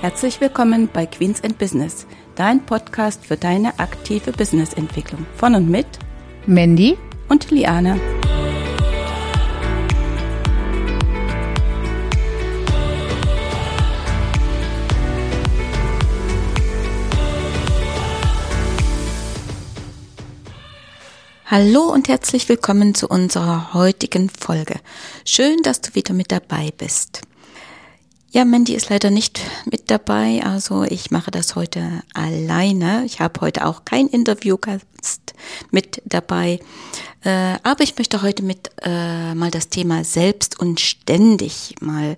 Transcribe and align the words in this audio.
Herzlich 0.00 0.40
willkommen 0.40 0.88
bei 0.90 1.04
Queens 1.04 1.44
and 1.44 1.58
Business, 1.58 2.06
dein 2.34 2.64
Podcast 2.64 3.26
für 3.26 3.36
deine 3.36 3.78
aktive 3.78 4.32
Businessentwicklung. 4.32 5.26
Von 5.36 5.54
und 5.54 5.68
mit 5.68 5.86
Mandy 6.46 6.96
und 7.28 7.50
Liane. 7.50 8.00
Hallo 21.44 21.92
und 21.92 22.08
herzlich 22.08 22.48
willkommen 22.48 22.94
zu 22.94 23.06
unserer 23.06 23.74
heutigen 23.74 24.30
Folge. 24.30 24.80
Schön, 25.26 25.58
dass 25.62 25.82
du 25.82 25.94
wieder 25.94 26.14
mit 26.14 26.32
dabei 26.32 26.72
bist. 26.78 27.20
Ja, 28.32 28.44
Mandy 28.44 28.74
ist 28.74 28.90
leider 28.90 29.10
nicht 29.10 29.40
mit 29.68 29.90
dabei, 29.90 30.42
also 30.44 30.84
ich 30.84 31.10
mache 31.10 31.32
das 31.32 31.56
heute 31.56 32.04
alleine. 32.14 33.04
Ich 33.04 33.18
habe 33.18 33.40
heute 33.40 33.66
auch 33.66 33.84
kein 33.84 34.06
Interviewgast 34.06 35.34
mit 35.72 36.00
dabei, 36.04 36.60
äh, 37.24 37.56
aber 37.64 37.82
ich 37.82 37.98
möchte 37.98 38.22
heute 38.22 38.44
mit 38.44 38.70
äh, 38.82 39.34
mal 39.34 39.50
das 39.50 39.68
Thema 39.68 40.04
selbst 40.04 40.60
und 40.60 40.78
ständig 40.78 41.74
mal 41.80 42.16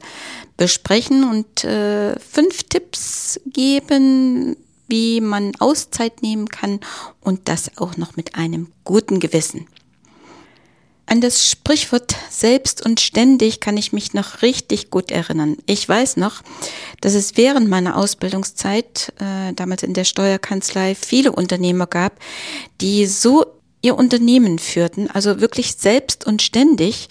besprechen 0.59 1.25
und 1.25 1.65
äh, 1.65 2.19
fünf 2.19 2.65
Tipps 2.65 3.41
geben, 3.47 4.59
wie 4.88 5.23
man 5.23 5.52
Auszeit 5.60 6.21
nehmen 6.21 6.49
kann 6.51 6.80
und 7.23 7.49
das 7.49 7.79
auch 7.79 7.97
noch 7.97 8.16
mit 8.16 8.35
einem 8.35 8.71
guten 8.85 9.19
Gewissen. 9.19 9.66
An 11.06 11.20
das 11.20 11.51
Sprichwort 11.51 12.15
selbst 12.30 12.84
und 12.84 13.01
ständig 13.01 13.60
kann 13.60 13.77
ich 13.77 13.93
mich 13.93 14.15
noch 14.15 14.43
richtig 14.43 14.91
gut 14.91 15.10
erinnern. 15.10 15.56
Ich 15.66 15.87
weiß 15.87 16.16
noch, 16.16 16.43
dass 17.01 17.15
es 17.15 17.37
während 17.37 17.68
meiner 17.68 17.96
Ausbildungszeit, 17.96 19.12
äh, 19.18 19.52
damals 19.52 19.82
in 19.82 19.95
der 19.95 20.04
Steuerkanzlei, 20.04 20.95
viele 20.95 21.32
Unternehmer 21.32 21.87
gab, 21.87 22.18
die 22.80 23.07
so 23.07 23.46
ihr 23.82 23.99
Unternehmen 23.99 24.59
führten, 24.60 25.10
also 25.10 25.40
wirklich 25.40 25.74
selbst 25.74 26.24
und 26.24 26.40
ständig. 26.40 27.09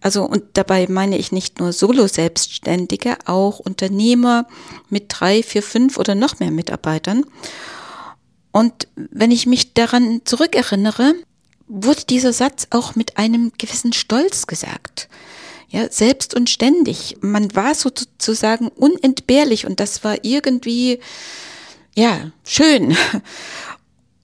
Also 0.00 0.24
und 0.24 0.44
dabei 0.54 0.86
meine 0.88 1.18
ich 1.18 1.32
nicht 1.32 1.58
nur 1.58 1.72
Solo-Selbstständige, 1.72 3.16
auch 3.26 3.58
Unternehmer 3.58 4.46
mit 4.88 5.06
drei, 5.08 5.42
vier, 5.42 5.62
fünf 5.62 5.98
oder 5.98 6.14
noch 6.14 6.38
mehr 6.38 6.50
Mitarbeitern. 6.52 7.24
Und 8.52 8.88
wenn 8.94 9.30
ich 9.30 9.46
mich 9.46 9.74
daran 9.74 10.20
zurückerinnere, 10.24 11.14
wurde 11.72 12.04
dieser 12.04 12.32
Satz 12.32 12.66
auch 12.70 12.94
mit 12.94 13.16
einem 13.16 13.52
gewissen 13.56 13.92
Stolz 13.92 14.46
gesagt. 14.46 15.08
Ja, 15.68 15.90
selbst 15.90 16.34
und 16.34 16.50
ständig. 16.50 17.16
Man 17.22 17.54
war 17.54 17.74
sozusagen 17.74 18.68
unentbehrlich 18.68 19.64
und 19.64 19.80
das 19.80 20.04
war 20.04 20.22
irgendwie, 20.22 21.00
ja, 21.96 22.30
schön. 22.44 22.94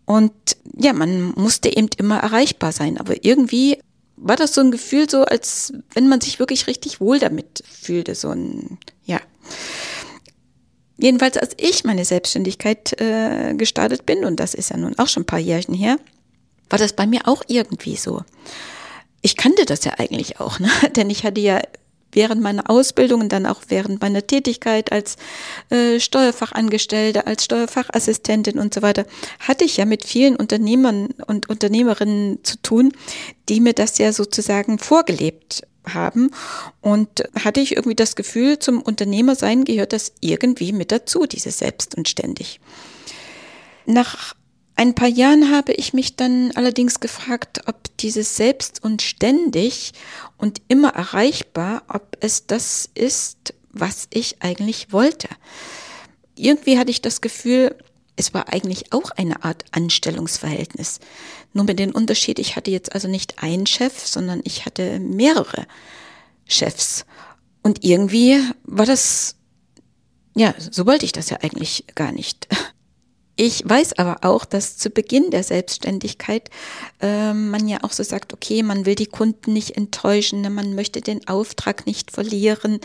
Und 0.04 0.32
ja, 0.74 0.94
man 0.94 1.32
musste 1.36 1.74
eben 1.74 1.90
immer 1.98 2.18
erreichbar 2.18 2.72
sein. 2.72 2.96
Aber 2.96 3.24
irgendwie 3.26 3.78
war 4.16 4.36
das 4.36 4.54
so 4.54 4.62
ein 4.62 4.70
Gefühl, 4.70 5.08
so 5.08 5.24
als 5.24 5.74
wenn 5.92 6.08
man 6.08 6.22
sich 6.22 6.38
wirklich 6.38 6.66
richtig 6.66 6.98
wohl 6.98 7.18
damit 7.18 7.62
fühlte. 7.70 8.14
So 8.14 8.30
ein, 8.30 8.78
ja. 9.04 9.20
Jedenfalls, 10.96 11.36
als 11.36 11.52
ich 11.58 11.84
meine 11.84 12.06
Selbstständigkeit 12.06 12.98
äh, 13.00 13.54
gestartet 13.54 14.06
bin, 14.06 14.24
und 14.24 14.40
das 14.40 14.54
ist 14.54 14.70
ja 14.70 14.78
nun 14.78 14.98
auch 14.98 15.08
schon 15.08 15.24
ein 15.24 15.26
paar 15.26 15.38
Jährchen 15.38 15.74
her, 15.74 15.98
war 16.70 16.78
das 16.78 16.92
bei 16.92 17.06
mir 17.06 17.22
auch 17.26 17.42
irgendwie 17.46 17.96
so. 17.96 18.22
Ich 19.22 19.36
kannte 19.36 19.64
das 19.64 19.84
ja 19.84 19.94
eigentlich 19.98 20.40
auch, 20.40 20.58
ne? 20.58 20.70
denn 20.96 21.10
ich 21.10 21.24
hatte 21.24 21.40
ja 21.40 21.60
während 22.12 22.40
meiner 22.40 22.70
Ausbildung 22.70 23.20
und 23.20 23.32
dann 23.32 23.46
auch 23.46 23.60
während 23.68 24.00
meiner 24.00 24.26
Tätigkeit 24.26 24.92
als 24.92 25.16
äh, 25.70 26.00
Steuerfachangestellte, 26.00 27.26
als 27.26 27.44
Steuerfachassistentin 27.44 28.58
und 28.58 28.72
so 28.72 28.82
weiter, 28.82 29.04
hatte 29.40 29.64
ich 29.64 29.76
ja 29.76 29.84
mit 29.84 30.04
vielen 30.04 30.36
Unternehmern 30.36 31.08
und 31.26 31.48
Unternehmerinnen 31.48 32.42
zu 32.44 32.60
tun, 32.62 32.92
die 33.48 33.60
mir 33.60 33.74
das 33.74 33.98
ja 33.98 34.12
sozusagen 34.12 34.78
vorgelebt 34.78 35.62
haben. 35.86 36.30
Und 36.80 37.24
hatte 37.42 37.60
ich 37.60 37.76
irgendwie 37.76 37.96
das 37.96 38.16
Gefühl, 38.16 38.58
zum 38.58 38.80
Unternehmersein 38.80 39.64
gehört 39.64 39.92
das 39.92 40.12
irgendwie 40.20 40.72
mit 40.72 40.92
dazu, 40.92 41.26
dieses 41.26 41.58
Selbst 41.58 41.96
und 41.96 42.08
ständig. 42.08 42.60
Nach 43.86 44.34
ein 44.78 44.94
paar 44.94 45.08
Jahren 45.08 45.50
habe 45.50 45.72
ich 45.72 45.92
mich 45.92 46.14
dann 46.14 46.52
allerdings 46.54 47.00
gefragt, 47.00 47.62
ob 47.66 47.96
dieses 47.96 48.36
Selbst 48.36 48.84
und 48.84 49.02
ständig 49.02 49.92
und 50.36 50.62
immer 50.68 50.90
erreichbar, 50.90 51.82
ob 51.88 52.16
es 52.20 52.46
das 52.46 52.88
ist, 52.94 53.54
was 53.72 54.06
ich 54.10 54.40
eigentlich 54.40 54.92
wollte. 54.92 55.28
Irgendwie 56.36 56.78
hatte 56.78 56.92
ich 56.92 57.02
das 57.02 57.20
Gefühl, 57.20 57.74
es 58.14 58.32
war 58.34 58.52
eigentlich 58.52 58.92
auch 58.92 59.10
eine 59.10 59.42
Art 59.42 59.64
Anstellungsverhältnis. 59.72 61.00
Nur 61.52 61.64
mit 61.64 61.80
dem 61.80 61.90
Unterschied, 61.90 62.38
ich 62.38 62.54
hatte 62.54 62.70
jetzt 62.70 62.92
also 62.94 63.08
nicht 63.08 63.42
einen 63.42 63.66
Chef, 63.66 64.06
sondern 64.06 64.40
ich 64.44 64.64
hatte 64.64 65.00
mehrere 65.00 65.66
Chefs. 66.46 67.04
Und 67.64 67.82
irgendwie 67.82 68.40
war 68.62 68.86
das, 68.86 69.34
ja, 70.36 70.54
so 70.56 70.86
wollte 70.86 71.04
ich 71.04 71.12
das 71.12 71.30
ja 71.30 71.38
eigentlich 71.42 71.84
gar 71.96 72.12
nicht. 72.12 72.46
Ich 73.40 73.62
weiß 73.64 73.96
aber 73.98 74.28
auch, 74.28 74.44
dass 74.44 74.78
zu 74.78 74.90
Beginn 74.90 75.30
der 75.30 75.44
Selbstständigkeit 75.44 76.50
äh, 77.00 77.32
man 77.32 77.68
ja 77.68 77.78
auch 77.82 77.92
so 77.92 78.02
sagt, 78.02 78.32
okay, 78.32 78.64
man 78.64 78.84
will 78.84 78.96
die 78.96 79.06
Kunden 79.06 79.52
nicht 79.52 79.76
enttäuschen, 79.76 80.40
ne, 80.40 80.50
man 80.50 80.74
möchte 80.74 81.00
den 81.00 81.28
Auftrag 81.28 81.86
nicht 81.86 82.10
verlieren. 82.10 82.80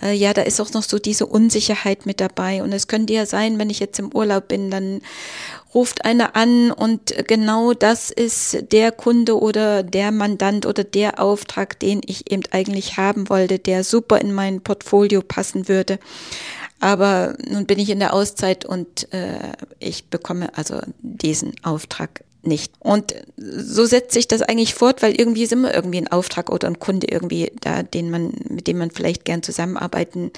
Äh, 0.00 0.12
ja, 0.12 0.32
da 0.32 0.42
ist 0.42 0.60
auch 0.60 0.72
noch 0.74 0.84
so 0.84 1.00
diese 1.00 1.26
Unsicherheit 1.26 2.06
mit 2.06 2.20
dabei. 2.20 2.62
Und 2.62 2.72
es 2.72 2.86
könnte 2.86 3.14
ja 3.14 3.26
sein, 3.26 3.58
wenn 3.58 3.68
ich 3.68 3.80
jetzt 3.80 3.98
im 3.98 4.14
Urlaub 4.14 4.46
bin, 4.46 4.70
dann 4.70 5.00
ruft 5.74 6.04
einer 6.04 6.36
an 6.36 6.70
und 6.70 7.14
genau 7.26 7.74
das 7.74 8.12
ist 8.12 8.72
der 8.72 8.92
Kunde 8.92 9.40
oder 9.40 9.82
der 9.82 10.12
Mandant 10.12 10.66
oder 10.66 10.84
der 10.84 11.20
Auftrag, 11.20 11.80
den 11.80 12.00
ich 12.06 12.30
eben 12.30 12.42
eigentlich 12.52 12.96
haben 12.96 13.28
wollte, 13.28 13.58
der 13.58 13.82
super 13.82 14.20
in 14.20 14.32
mein 14.32 14.60
Portfolio 14.60 15.20
passen 15.20 15.68
würde. 15.68 15.98
Aber 16.80 17.36
nun 17.46 17.66
bin 17.66 17.78
ich 17.78 17.90
in 17.90 18.00
der 18.00 18.14
Auszeit 18.14 18.64
und 18.64 19.12
äh, 19.12 19.52
ich 19.78 20.06
bekomme 20.06 20.56
also 20.56 20.80
diesen 21.02 21.52
Auftrag 21.62 22.24
nicht. 22.42 22.72
Und 22.78 23.14
so 23.36 23.84
setzt 23.84 24.12
sich 24.12 24.26
das 24.26 24.42
eigentlich 24.42 24.74
fort, 24.74 25.02
weil 25.02 25.18
irgendwie 25.18 25.42
ist 25.42 25.52
immer 25.52 25.74
irgendwie 25.74 25.98
ein 25.98 26.08
Auftrag 26.08 26.50
oder 26.50 26.68
ein 26.68 26.78
Kunde 26.78 27.06
irgendwie 27.10 27.52
da, 27.60 27.82
den 27.82 28.10
man, 28.10 28.32
mit 28.48 28.66
dem 28.66 28.78
man 28.78 28.90
vielleicht 28.90 29.24
gern 29.24 29.42
zusammenarbeiten 29.42 30.30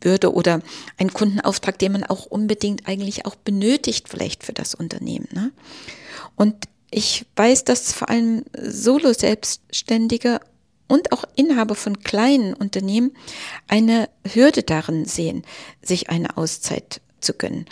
würde 0.00 0.32
oder 0.32 0.60
ein 0.98 1.12
Kundenauftrag, 1.12 1.78
den 1.78 1.92
man 1.92 2.04
auch 2.04 2.26
unbedingt 2.26 2.86
eigentlich 2.86 3.26
auch 3.26 3.34
benötigt 3.34 4.08
vielleicht 4.08 4.44
für 4.44 4.52
das 4.52 4.74
Unternehmen. 4.74 5.28
Ne? 5.32 5.50
Und 6.36 6.54
ich 6.90 7.26
weiß, 7.36 7.64
dass 7.64 7.92
vor 7.92 8.08
allem 8.08 8.44
Solo-Selbstständige 8.56 10.40
und 10.88 11.12
auch 11.12 11.24
Inhaber 11.36 11.74
von 11.74 12.00
kleinen 12.00 12.54
Unternehmen 12.54 13.12
eine 13.68 14.08
Hürde 14.26 14.62
darin 14.62 15.04
sehen, 15.04 15.44
sich 15.82 16.10
eine 16.10 16.36
Auszeit 16.36 17.00
zu 17.20 17.34
gönnen. 17.34 17.66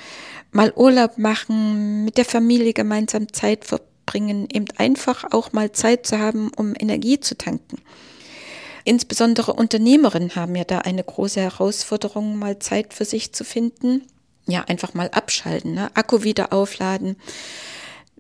Mal 0.52 0.72
Urlaub 0.76 1.18
machen, 1.18 2.04
mit 2.04 2.18
der 2.18 2.24
Familie 2.24 2.72
gemeinsam 2.72 3.32
Zeit 3.32 3.64
verbringen, 3.64 4.48
eben 4.52 4.66
einfach 4.76 5.24
auch 5.32 5.52
mal 5.52 5.72
Zeit 5.72 6.06
zu 6.06 6.18
haben, 6.18 6.50
um 6.56 6.74
Energie 6.78 7.18
zu 7.18 7.36
tanken. 7.36 7.78
Insbesondere 8.84 9.52
Unternehmerinnen 9.52 10.36
haben 10.36 10.54
ja 10.54 10.64
da 10.64 10.78
eine 10.78 11.02
große 11.02 11.40
Herausforderung, 11.40 12.36
mal 12.38 12.60
Zeit 12.60 12.94
für 12.94 13.04
sich 13.04 13.32
zu 13.32 13.42
finden. 13.42 14.02
Ja, 14.46 14.62
einfach 14.62 14.94
mal 14.94 15.08
abschalten, 15.10 15.74
ne? 15.74 15.90
Akku 15.94 16.22
wieder 16.22 16.52
aufladen 16.52 17.16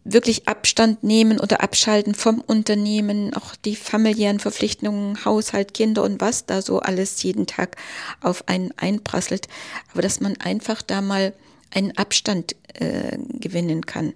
wirklich 0.08 0.46
Abstand 0.48 1.02
nehmen 1.02 1.40
oder 1.40 1.62
abschalten 1.62 2.14
vom 2.14 2.40
Unternehmen, 2.40 3.34
auch 3.34 3.56
die 3.56 3.74
familiären 3.74 4.38
Verpflichtungen, 4.38 5.24
Haushalt, 5.24 5.74
Kinder 5.74 6.04
und 6.04 6.20
was 6.20 6.46
da 6.46 6.62
so 6.62 6.78
alles 6.78 7.22
jeden 7.22 7.46
Tag 7.46 7.76
auf 8.20 8.46
einen 8.48 8.72
einprasselt. 8.76 9.48
Aber 9.92 10.02
dass 10.02 10.20
man 10.20 10.36
einfach 10.38 10.82
da 10.82 11.00
mal 11.00 11.34
einen 11.74 11.96
Abstand 11.98 12.54
äh, 12.74 13.18
gewinnen 13.40 13.84
kann. 13.84 14.14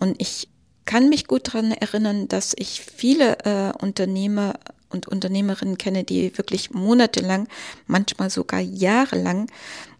Und 0.00 0.20
ich 0.20 0.48
kann 0.86 1.08
mich 1.08 1.26
gut 1.26 1.48
daran 1.48 1.72
erinnern, 1.72 2.28
dass 2.28 2.54
ich 2.56 2.80
viele 2.80 3.38
äh, 3.44 3.72
Unternehmer 3.78 4.54
und 4.88 5.08
Unternehmerinnen 5.08 5.78
kenne, 5.78 6.04
die 6.04 6.36
wirklich 6.38 6.70
monatelang, 6.70 7.48
manchmal 7.86 8.30
sogar 8.30 8.60
jahrelang 8.60 9.48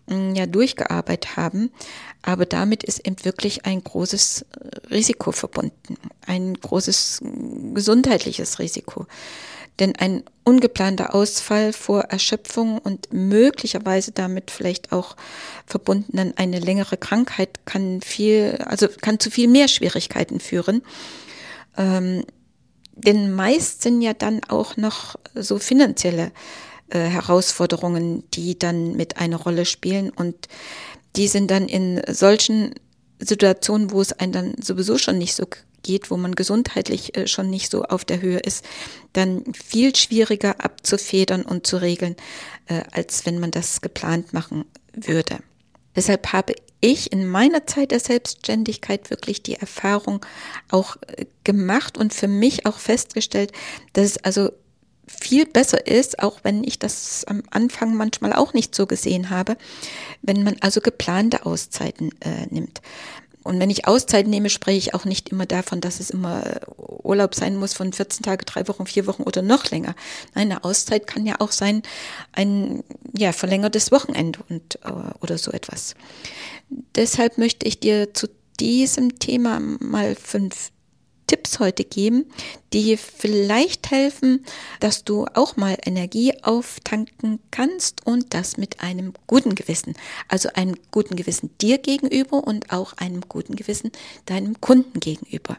ja 0.08 0.46
durchgearbeitet 0.46 1.36
haben. 1.36 1.70
Aber 2.22 2.46
damit 2.46 2.84
ist 2.84 3.06
eben 3.06 3.24
wirklich 3.24 3.66
ein 3.66 3.82
großes 3.82 4.42
äh, 4.42 4.88
Risiko 4.88 5.32
verbunden, 5.32 5.96
ein 6.26 6.54
großes 6.54 7.22
äh, 7.22 7.72
gesundheitliches 7.74 8.58
Risiko. 8.58 9.06
Denn 9.78 9.94
ein 9.96 10.22
ungeplanter 10.44 11.14
Ausfall 11.14 11.72
vor 11.72 12.02
Erschöpfung 12.02 12.78
und 12.78 13.12
möglicherweise 13.12 14.12
damit 14.12 14.50
vielleicht 14.50 14.92
auch 14.92 15.16
verbunden 15.66 16.16
dann 16.16 16.32
eine 16.36 16.60
längere 16.60 16.96
Krankheit 16.96 17.66
kann 17.66 18.00
viel, 18.00 18.58
also 18.64 18.88
kann 19.02 19.18
zu 19.20 19.30
viel 19.30 19.48
mehr 19.48 19.68
Schwierigkeiten 19.68 20.40
führen. 20.40 20.82
Ähm, 21.76 22.24
denn 22.94 23.34
meist 23.34 23.82
sind 23.82 24.00
ja 24.00 24.14
dann 24.14 24.42
auch 24.44 24.78
noch 24.78 25.16
so 25.34 25.58
finanzielle 25.58 26.32
äh, 26.90 26.98
Herausforderungen, 26.98 28.24
die 28.32 28.58
dann 28.58 28.96
mit 28.96 29.16
einer 29.18 29.36
Rolle 29.36 29.64
spielen. 29.64 30.10
Und 30.10 30.48
die 31.16 31.28
sind 31.28 31.50
dann 31.50 31.68
in 31.68 32.02
solchen 32.08 32.74
Situationen, 33.18 33.90
wo 33.90 34.00
es 34.00 34.12
einem 34.12 34.32
dann 34.32 34.54
sowieso 34.62 34.98
schon 34.98 35.18
nicht 35.18 35.34
so 35.34 35.46
geht, 35.82 36.10
wo 36.10 36.16
man 36.16 36.34
gesundheitlich 36.34 37.16
äh, 37.16 37.26
schon 37.26 37.48
nicht 37.48 37.70
so 37.70 37.84
auf 37.84 38.04
der 38.04 38.20
Höhe 38.20 38.38
ist, 38.38 38.64
dann 39.12 39.44
viel 39.54 39.94
schwieriger 39.94 40.62
abzufedern 40.62 41.42
und 41.42 41.66
zu 41.66 41.78
regeln, 41.78 42.16
äh, 42.66 42.82
als 42.92 43.24
wenn 43.24 43.38
man 43.38 43.52
das 43.52 43.80
geplant 43.80 44.32
machen 44.32 44.64
würde. 44.92 45.38
Deshalb 45.94 46.32
habe 46.32 46.54
ich 46.80 47.10
in 47.12 47.26
meiner 47.26 47.66
Zeit 47.66 47.90
der 47.90 48.00
Selbstständigkeit 48.00 49.08
wirklich 49.10 49.42
die 49.42 49.54
Erfahrung 49.54 50.24
auch 50.70 50.96
äh, 51.06 51.24
gemacht 51.44 51.96
und 51.96 52.12
für 52.12 52.28
mich 52.28 52.66
auch 52.66 52.78
festgestellt, 52.78 53.52
dass 53.94 54.04
es 54.04 54.18
also 54.18 54.50
viel 55.06 55.46
besser 55.46 55.86
ist, 55.86 56.18
auch 56.18 56.40
wenn 56.42 56.64
ich 56.64 56.78
das 56.78 57.24
am 57.24 57.42
Anfang 57.50 57.94
manchmal 57.94 58.32
auch 58.32 58.52
nicht 58.52 58.74
so 58.74 58.86
gesehen 58.86 59.30
habe, 59.30 59.56
wenn 60.22 60.42
man 60.42 60.56
also 60.60 60.80
geplante 60.80 61.46
Auszeiten 61.46 62.10
äh, 62.20 62.46
nimmt. 62.50 62.80
Und 63.46 63.60
wenn 63.60 63.70
ich 63.70 63.86
Auszeit 63.86 64.26
nehme, 64.26 64.50
spreche 64.50 64.78
ich 64.78 64.94
auch 64.94 65.04
nicht 65.04 65.28
immer 65.28 65.46
davon, 65.46 65.80
dass 65.80 66.00
es 66.00 66.10
immer 66.10 66.42
Urlaub 66.76 67.36
sein 67.36 67.56
muss 67.56 67.74
von 67.74 67.92
14 67.92 68.24
Tage, 68.24 68.44
drei 68.44 68.66
Wochen, 68.66 68.86
vier 68.86 69.06
Wochen 69.06 69.22
oder 69.22 69.40
noch 69.40 69.70
länger. 69.70 69.94
Nein, 70.34 70.50
eine 70.50 70.64
Auszeit 70.64 71.06
kann 71.06 71.26
ja 71.26 71.36
auch 71.38 71.52
sein 71.52 71.82
ein 72.32 72.82
ja, 73.16 73.32
verlängertes 73.32 73.92
Wochenende 73.92 74.40
und, 74.48 74.80
äh, 74.84 74.90
oder 75.20 75.38
so 75.38 75.52
etwas. 75.52 75.94
Deshalb 76.96 77.38
möchte 77.38 77.66
ich 77.66 77.78
dir 77.78 78.12
zu 78.12 78.28
diesem 78.58 79.20
Thema 79.20 79.60
mal 79.60 80.16
fünf 80.16 80.72
Tipps 81.26 81.58
heute 81.58 81.84
geben, 81.84 82.26
die 82.72 82.96
vielleicht 82.96 83.90
helfen, 83.90 84.44
dass 84.80 85.04
du 85.04 85.26
auch 85.34 85.56
mal 85.56 85.76
Energie 85.84 86.32
auftanken 86.42 87.40
kannst 87.50 88.06
und 88.06 88.34
das 88.34 88.56
mit 88.56 88.80
einem 88.80 89.12
guten 89.26 89.54
Gewissen. 89.54 89.94
Also 90.28 90.48
einem 90.54 90.76
guten 90.90 91.16
Gewissen 91.16 91.50
dir 91.60 91.78
gegenüber 91.78 92.44
und 92.46 92.72
auch 92.72 92.94
einem 92.94 93.22
guten 93.28 93.56
Gewissen 93.56 93.90
deinem 94.26 94.60
Kunden 94.60 95.00
gegenüber. 95.00 95.56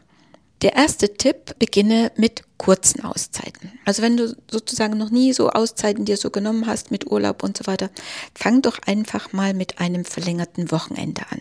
Der 0.62 0.74
erste 0.74 1.14
Tipp, 1.14 1.54
beginne 1.60 2.10
mit 2.16 2.42
kurzen 2.56 3.04
Auszeiten. 3.04 3.78
Also 3.84 4.02
wenn 4.02 4.16
du 4.16 4.36
sozusagen 4.50 4.98
noch 4.98 5.10
nie 5.10 5.32
so 5.32 5.50
Auszeiten 5.50 6.04
dir 6.04 6.16
so 6.16 6.30
genommen 6.30 6.66
hast 6.66 6.90
mit 6.90 7.08
Urlaub 7.08 7.44
und 7.44 7.56
so 7.56 7.66
weiter, 7.66 7.90
fang 8.34 8.60
doch 8.60 8.80
einfach 8.84 9.32
mal 9.32 9.54
mit 9.54 9.78
einem 9.78 10.04
verlängerten 10.04 10.72
Wochenende 10.72 11.22
an. 11.30 11.40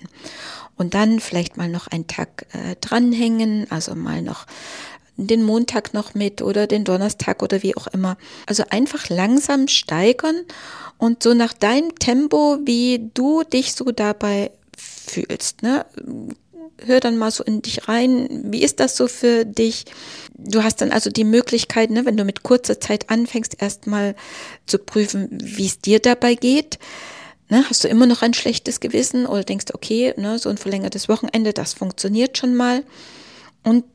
Und 0.77 0.94
dann 0.94 1.19
vielleicht 1.19 1.57
mal 1.57 1.69
noch 1.69 1.88
einen 1.88 2.07
Tag 2.07 2.45
äh, 2.53 2.75
dranhängen, 2.79 3.68
also 3.71 3.95
mal 3.95 4.21
noch 4.21 4.45
den 5.15 5.44
Montag 5.44 5.95
noch 5.95 6.13
mit 6.13 6.44
oder 6.44 6.68
den 6.68 6.83
Donnerstag 6.83 7.41
oder 7.41 7.63
wie 7.63 7.75
auch 7.75 7.88
immer. 7.88 8.18
Also 8.45 8.63
einfach 8.69 9.09
langsam 9.09 9.68
steigern 9.68 10.44
und 11.00 11.24
so 11.24 11.33
nach 11.33 11.53
deinem 11.53 11.95
Tempo, 11.95 12.59
wie 12.63 13.09
du 13.15 13.44
dich 13.44 13.74
so 13.74 13.85
dabei 13.91 14.51
fühlst. 14.77 15.63
Ne? 15.63 15.85
hör 16.85 17.00
dann 17.00 17.18
mal 17.18 17.31
so 17.31 17.44
in 17.44 17.62
dich 17.62 17.88
rein. 17.88 18.27
Wie 18.45 18.63
ist 18.63 18.79
das 18.79 18.95
so 18.95 19.07
für 19.07 19.45
dich? 19.45 19.85
Du 20.35 20.63
hast 20.63 20.81
dann 20.81 20.91
also 20.91 21.09
die 21.09 21.24
Möglichkeit, 21.24 21.89
ne, 21.89 22.06
wenn 22.06 22.18
du 22.18 22.24
mit 22.24 22.44
kurzer 22.44 22.79
Zeit 22.79 23.09
anfängst, 23.09 23.62
erstmal 23.62 24.15
zu 24.65 24.77
prüfen, 24.77 25.27
wie 25.31 25.65
es 25.65 25.79
dir 25.79 26.00
dabei 26.00 26.35
geht. 26.35 26.77
Ne, 27.50 27.64
hast 27.70 27.84
du 27.84 27.88
immer 27.88 28.06
noch 28.06 28.22
ein 28.22 28.34
schlechtes 28.34 28.82
Gewissen 28.82 29.26
oder 29.26 29.44
denkst, 29.44 29.68
okay, 29.74 30.14
ne, 30.18 30.38
so 30.38 30.50
ein 30.50 30.58
verlängertes 30.58 31.08
Wochenende, 31.08 31.54
das 31.54 31.74
funktioniert 31.74 32.38
schon 32.38 32.56
mal. 32.56 32.84
Und 33.64 33.86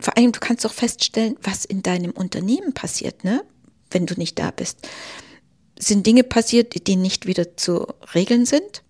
vor 0.00 0.16
allem, 0.16 0.32
du 0.32 0.40
kannst 0.40 0.64
auch 0.64 0.72
feststellen, 0.72 1.36
was 1.42 1.64
in 1.64 1.82
deinem 1.82 2.12
Unternehmen 2.12 2.72
passiert, 2.72 3.22
ne, 3.22 3.44
wenn 3.90 4.06
du 4.06 4.14
nicht 4.14 4.38
da 4.38 4.50
bist. 4.50 4.78
Sind 5.78 6.06
Dinge 6.06 6.24
passiert, 6.24 6.86
die 6.86 6.96
nicht 6.96 7.26
wieder 7.26 7.56
zu 7.56 7.86
regeln 8.14 8.46
sind? 8.46 8.82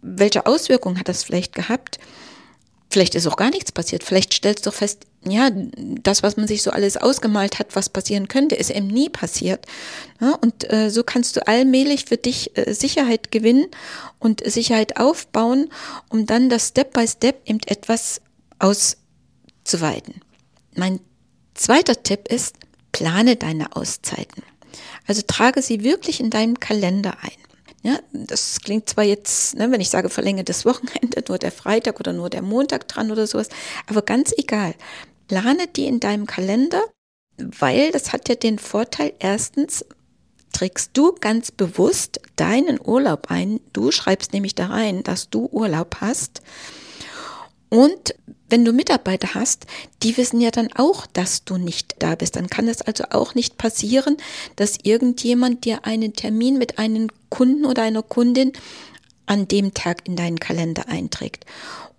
Welche 0.00 0.46
Auswirkungen 0.46 0.98
hat 0.98 1.08
das 1.08 1.24
vielleicht 1.24 1.54
gehabt? 1.54 1.98
Vielleicht 2.90 3.14
ist 3.14 3.28
auch 3.28 3.36
gar 3.36 3.50
nichts 3.50 3.70
passiert. 3.70 4.02
Vielleicht 4.02 4.34
stellst 4.34 4.66
du 4.66 4.72
fest, 4.72 5.06
ja, 5.24 5.50
das, 5.52 6.24
was 6.24 6.36
man 6.36 6.48
sich 6.48 6.62
so 6.62 6.72
alles 6.72 6.96
ausgemalt 6.96 7.60
hat, 7.60 7.76
was 7.76 7.88
passieren 7.88 8.26
könnte, 8.26 8.56
ist 8.56 8.70
eben 8.70 8.88
nie 8.88 9.08
passiert. 9.08 9.64
Ja, 10.20 10.34
und 10.34 10.70
äh, 10.72 10.90
so 10.90 11.04
kannst 11.04 11.36
du 11.36 11.46
allmählich 11.46 12.06
für 12.06 12.16
dich 12.16 12.56
äh, 12.56 12.74
Sicherheit 12.74 13.30
gewinnen 13.30 13.66
und 14.18 14.42
Sicherheit 14.44 14.96
aufbauen, 14.98 15.70
um 16.08 16.26
dann 16.26 16.48
das 16.48 16.68
Step 16.68 16.92
by 16.92 17.06
Step 17.06 17.48
eben 17.48 17.60
etwas 17.66 18.20
auszuweiten. 18.58 20.20
Mein 20.74 20.98
zweiter 21.54 22.02
Tipp 22.02 22.26
ist, 22.26 22.56
plane 22.90 23.36
deine 23.36 23.76
Auszeiten. 23.76 24.42
Also 25.06 25.22
trage 25.26 25.62
sie 25.62 25.84
wirklich 25.84 26.18
in 26.18 26.30
deinem 26.30 26.58
Kalender 26.58 27.16
ein. 27.22 27.39
Ja, 27.82 27.98
das 28.12 28.60
klingt 28.60 28.90
zwar 28.90 29.04
jetzt, 29.04 29.56
ne, 29.56 29.70
wenn 29.70 29.80
ich 29.80 29.88
sage 29.88 30.10
verlängertes 30.10 30.64
Wochenende, 30.66 31.24
nur 31.26 31.38
der 31.38 31.52
Freitag 31.52 31.98
oder 31.98 32.12
nur 32.12 32.28
der 32.28 32.42
Montag 32.42 32.86
dran 32.88 33.10
oder 33.10 33.26
sowas, 33.26 33.48
aber 33.86 34.02
ganz 34.02 34.32
egal. 34.36 34.74
Plane 35.28 35.66
die 35.66 35.86
in 35.86 36.00
deinem 36.00 36.26
Kalender, 36.26 36.82
weil 37.38 37.90
das 37.92 38.12
hat 38.12 38.28
ja 38.28 38.34
den 38.34 38.58
Vorteil, 38.58 39.14
erstens 39.18 39.84
trägst 40.52 40.90
du 40.94 41.14
ganz 41.20 41.50
bewusst 41.50 42.20
deinen 42.36 42.78
Urlaub 42.84 43.30
ein. 43.30 43.60
Du 43.72 43.92
schreibst 43.92 44.32
nämlich 44.32 44.54
da 44.54 44.66
rein, 44.66 45.02
dass 45.02 45.30
du 45.30 45.48
Urlaub 45.50 45.96
hast. 46.00 46.42
Und 47.70 48.14
wenn 48.50 48.64
du 48.64 48.72
Mitarbeiter 48.72 49.34
hast, 49.34 49.66
die 50.02 50.16
wissen 50.16 50.40
ja 50.40 50.50
dann 50.50 50.72
auch, 50.74 51.06
dass 51.06 51.44
du 51.44 51.56
nicht 51.56 51.94
da 52.00 52.16
bist. 52.16 52.36
Dann 52.36 52.50
kann 52.50 52.68
es 52.68 52.82
also 52.82 53.04
auch 53.10 53.34
nicht 53.34 53.56
passieren, 53.56 54.16
dass 54.56 54.76
irgendjemand 54.82 55.64
dir 55.64 55.84
einen 55.84 56.12
Termin 56.12 56.58
mit 56.58 56.78
einem 56.78 57.08
Kunden 57.30 57.64
oder 57.64 57.82
einer 57.82 58.02
Kundin 58.02 58.52
an 59.26 59.46
dem 59.46 59.72
Tag 59.72 60.08
in 60.08 60.16
deinen 60.16 60.40
Kalender 60.40 60.88
einträgt. 60.88 61.46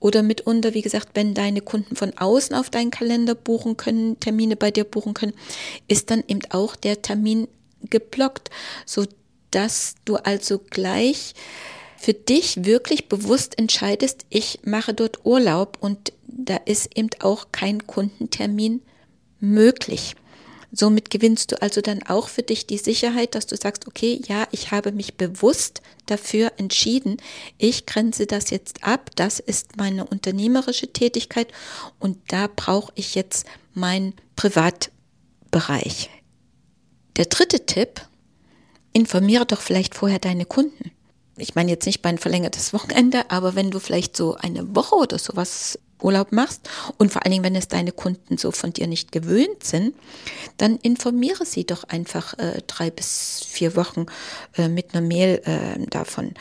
Oder 0.01 0.23
mitunter, 0.23 0.73
wie 0.73 0.81
gesagt, 0.81 1.09
wenn 1.13 1.33
deine 1.33 1.61
Kunden 1.61 1.95
von 1.95 2.17
außen 2.17 2.55
auf 2.55 2.69
deinen 2.69 2.91
Kalender 2.91 3.33
buchen 3.33 3.77
können, 3.77 4.19
Termine 4.19 4.57
bei 4.57 4.71
dir 4.71 4.83
buchen 4.83 5.13
können, 5.13 5.33
ist 5.87 6.11
dann 6.11 6.23
eben 6.27 6.41
auch 6.49 6.75
der 6.75 7.01
Termin 7.01 7.47
geblockt, 7.89 8.49
so 8.85 9.05
dass 9.51 9.95
du 10.03 10.15
also 10.17 10.59
gleich 10.59 11.33
für 12.01 12.13
dich 12.15 12.65
wirklich 12.65 13.09
bewusst 13.09 13.59
entscheidest, 13.59 14.25
ich 14.29 14.61
mache 14.63 14.95
dort 14.95 15.23
Urlaub 15.23 15.77
und 15.81 16.11
da 16.25 16.55
ist 16.65 16.97
eben 16.97 17.11
auch 17.19 17.49
kein 17.51 17.85
Kundentermin 17.85 18.81
möglich. 19.39 20.15
Somit 20.71 21.11
gewinnst 21.11 21.51
du 21.51 21.61
also 21.61 21.81
dann 21.81 22.01
auch 22.01 22.27
für 22.27 22.41
dich 22.41 22.65
die 22.65 22.79
Sicherheit, 22.79 23.35
dass 23.35 23.45
du 23.45 23.55
sagst, 23.55 23.87
okay, 23.87 24.19
ja, 24.27 24.47
ich 24.51 24.71
habe 24.71 24.93
mich 24.93 25.13
bewusst 25.13 25.83
dafür 26.07 26.53
entschieden, 26.57 27.17
ich 27.59 27.85
grenze 27.85 28.25
das 28.25 28.49
jetzt 28.49 28.83
ab, 28.83 29.11
das 29.15 29.39
ist 29.39 29.77
meine 29.77 30.03
unternehmerische 30.03 30.91
Tätigkeit 30.91 31.49
und 31.99 32.17
da 32.29 32.49
brauche 32.55 32.91
ich 32.95 33.13
jetzt 33.13 33.45
meinen 33.75 34.15
Privatbereich. 34.35 36.09
Der 37.17 37.25
dritte 37.25 37.67
Tipp, 37.67 38.01
informiere 38.91 39.45
doch 39.45 39.61
vielleicht 39.61 39.93
vorher 39.93 40.19
deine 40.19 40.45
Kunden 40.45 40.91
ich 41.41 41.55
meine 41.55 41.71
jetzt 41.71 41.85
nicht 41.85 42.01
bei 42.01 42.09
ein 42.09 42.17
verlängertes 42.17 42.73
Wochenende, 42.73 43.29
aber 43.29 43.55
wenn 43.55 43.71
du 43.71 43.79
vielleicht 43.79 44.15
so 44.15 44.35
eine 44.35 44.75
Woche 44.75 44.95
oder 44.95 45.17
sowas 45.17 45.79
Urlaub 46.01 46.31
machst 46.31 46.69
und 46.97 47.11
vor 47.11 47.23
allen 47.23 47.31
Dingen, 47.31 47.43
wenn 47.43 47.55
es 47.55 47.67
deine 47.67 47.91
Kunden 47.91 48.37
so 48.37 48.51
von 48.51 48.73
dir 48.73 48.87
nicht 48.87 49.11
gewöhnt 49.11 49.63
sind, 49.63 49.95
dann 50.57 50.77
informiere 50.77 51.45
sie 51.45 51.65
doch 51.65 51.83
einfach 51.83 52.37
äh, 52.39 52.61
drei 52.67 52.89
bis 52.89 53.43
vier 53.47 53.75
Wochen 53.75 54.05
äh, 54.57 54.67
mit 54.67 54.93
einer 54.93 55.05
Mail 55.05 55.41
äh, 55.45 55.85
davon. 55.87 56.33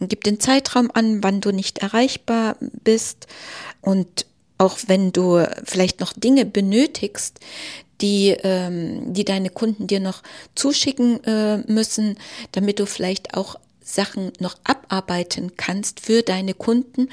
Gib 0.00 0.22
den 0.22 0.38
Zeitraum 0.38 0.90
an, 0.94 1.24
wann 1.24 1.40
du 1.40 1.50
nicht 1.50 1.78
erreichbar 1.78 2.56
bist 2.60 3.26
und 3.80 4.26
auch 4.56 4.78
wenn 4.86 5.12
du 5.12 5.44
vielleicht 5.64 6.00
noch 6.00 6.12
Dinge 6.12 6.44
benötigst, 6.44 7.40
die, 8.00 8.36
ähm, 8.42 9.12
die 9.12 9.24
deine 9.24 9.50
Kunden 9.50 9.86
dir 9.86 10.00
noch 10.00 10.22
zuschicken 10.54 11.22
äh, 11.24 11.58
müssen, 11.66 12.16
damit 12.52 12.78
du 12.78 12.86
vielleicht 12.86 13.34
auch 13.34 13.56
Sachen 13.88 14.32
noch 14.38 14.56
abarbeiten 14.64 15.56
kannst 15.56 16.00
für 16.00 16.22
deine 16.22 16.54
Kunden 16.54 17.08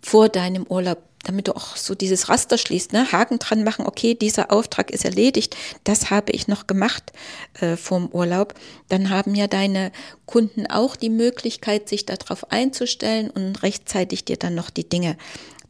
vor 0.00 0.28
deinem 0.28 0.64
Urlaub 0.68 1.02
damit 1.24 1.48
du 1.48 1.56
auch 1.56 1.76
so 1.76 1.94
dieses 1.94 2.28
Raster 2.28 2.58
schließt, 2.58 2.92
ne? 2.92 3.10
Haken 3.10 3.38
dran 3.38 3.64
machen, 3.64 3.86
okay, 3.86 4.14
dieser 4.14 4.52
Auftrag 4.52 4.90
ist 4.90 5.04
erledigt, 5.04 5.56
das 5.82 6.10
habe 6.10 6.32
ich 6.32 6.48
noch 6.48 6.66
gemacht 6.66 7.12
äh, 7.60 7.76
vom 7.76 8.08
Urlaub, 8.08 8.54
dann 8.88 9.10
haben 9.10 9.34
ja 9.34 9.46
deine 9.46 9.90
Kunden 10.26 10.66
auch 10.66 10.96
die 10.96 11.10
Möglichkeit, 11.10 11.88
sich 11.88 12.06
darauf 12.06 12.52
einzustellen 12.52 13.30
und 13.30 13.62
rechtzeitig 13.62 14.24
dir 14.24 14.36
dann 14.36 14.54
noch 14.54 14.70
die 14.70 14.88
Dinge 14.88 15.16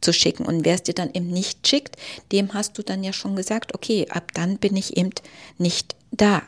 zu 0.01 0.13
schicken. 0.13 0.45
Und 0.45 0.65
wer 0.65 0.75
es 0.75 0.83
dir 0.83 0.93
dann 0.93 1.11
eben 1.13 1.27
nicht 1.27 1.67
schickt, 1.67 1.95
dem 2.31 2.53
hast 2.53 2.77
du 2.77 2.83
dann 2.83 3.03
ja 3.03 3.13
schon 3.13 3.35
gesagt, 3.35 3.73
okay, 3.73 4.07
ab 4.09 4.31
dann 4.33 4.57
bin 4.57 4.75
ich 4.75 4.97
eben 4.97 5.11
nicht 5.57 5.95
da. 6.11 6.43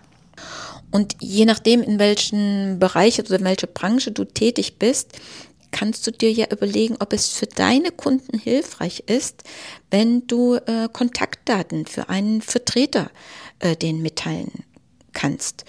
Und 0.91 1.15
je 1.19 1.45
nachdem, 1.45 1.81
in 1.81 1.99
welchem 1.99 2.79
Bereich 2.79 3.19
oder 3.19 3.37
in 3.37 3.43
welcher 3.43 3.67
Branche 3.67 4.11
du 4.11 4.23
tätig 4.23 4.79
bist, 4.79 5.13
kannst 5.71 6.07
du 6.07 6.11
dir 6.11 6.31
ja 6.31 6.47
überlegen, 6.49 6.95
ob 6.99 7.13
es 7.13 7.29
für 7.29 7.45
deine 7.45 7.91
Kunden 7.91 8.39
hilfreich 8.39 9.03
ist, 9.07 9.43
wenn 9.91 10.25
du 10.27 10.55
äh, 10.55 10.87
Kontaktdaten 10.91 11.85
für 11.85 12.09
einen 12.09 12.41
Vertreter 12.41 13.11
äh, 13.59 13.75
den 13.75 14.01
mitteilen 14.01 14.63
kannst. 15.13 15.65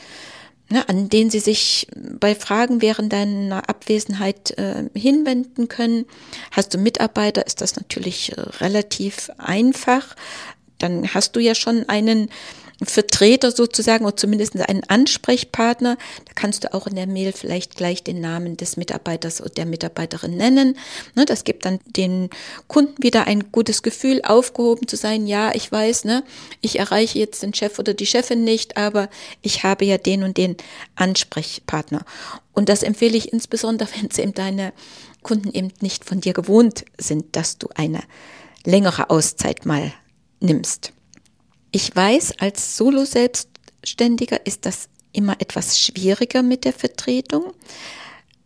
ne, 0.71 0.89
an 0.89 1.09
den 1.09 1.31
sie 1.31 1.41
sich 1.41 1.89
bei 1.95 2.35
Fragen 2.35 2.83
während 2.83 3.13
deiner 3.13 3.69
Abwesenheit 3.69 4.53
äh, 4.59 4.85
hinwenden 4.95 5.69
können. 5.69 6.05
Hast 6.51 6.75
du 6.75 6.79
Mitarbeiter, 6.79 7.47
ist 7.47 7.61
das 7.61 7.77
natürlich 7.77 8.33
äh, 8.33 8.41
relativ 8.61 9.31
einfach. 9.39 10.15
Dann 10.79 11.13
hast 11.13 11.35
du 11.35 11.41
ja 11.41 11.55
schon 11.55 11.89
einen 11.89 12.31
Vertreter 12.83 13.51
sozusagen 13.51 14.05
oder 14.05 14.17
zumindest 14.17 14.57
einen 14.57 14.85
Ansprechpartner. 14.85 15.97
Da 16.25 16.33
kannst 16.35 16.63
du 16.63 16.73
auch 16.73 16.87
in 16.87 16.95
der 16.95 17.09
Mail 17.09 17.33
vielleicht 17.33 17.77
gleich 17.77 18.05
den 18.05 18.21
Namen 18.21 18.57
des 18.57 18.77
Mitarbeiters 18.77 19.41
oder 19.41 19.51
der 19.51 19.67
Mitarbeiterin 19.67 20.37
nennen. 20.37 20.77
Ne, 21.15 21.25
das 21.25 21.43
gibt 21.43 21.65
dann 21.65 21.81
den 21.85 22.31
Kunden 22.69 23.03
wieder 23.03 23.27
ein 23.27 23.51
gutes 23.51 23.83
Gefühl, 23.83 24.23
aufgehoben 24.23 24.87
zu 24.87 24.97
sein. 24.97 25.27
Ja, 25.27 25.53
ich 25.55 25.71
weiß, 25.71 26.05
ne, 26.05 26.23
ich 26.61 26.79
erreiche 26.79 27.19
jetzt 27.19 27.43
den 27.43 27.53
Chef 27.53 27.79
oder 27.81 27.95
die 27.95 28.07
Chefin 28.07 28.45
nicht, 28.45 28.77
aber 28.77 29.09
ich 29.43 29.65
habe 29.65 29.85
ja 29.85 29.99
den 29.99 30.23
und 30.23 30.37
den 30.37 30.57
Ansprechpartner. 30.95 32.05
Und 32.53 32.69
das 32.69 32.85
empfehle 32.85 33.17
ich 33.17 33.33
insbesondere, 33.33 33.89
wenn 34.01 34.11
sie 34.11 34.23
eben 34.23 34.35
deine 34.35 34.73
Kunden 35.23 35.53
eben 35.53 35.73
nicht 35.81 36.05
von 36.05 36.21
dir 36.21 36.33
gewohnt 36.33 36.85
sind, 36.97 37.35
dass 37.35 37.59
du 37.59 37.69
eine 37.75 38.03
längere 38.65 39.11
Auszeit 39.11 39.67
mal 39.67 39.93
nimmst. 40.41 40.93
Ich 41.71 41.95
weiß, 41.95 42.39
als 42.39 42.77
Solo-Selbstständiger 42.77 44.47
ist 44.47 44.65
das 44.65 44.89
immer 45.13 45.41
etwas 45.41 45.79
schwieriger 45.79 46.43
mit 46.43 46.65
der 46.65 46.73
Vertretung. 46.73 47.53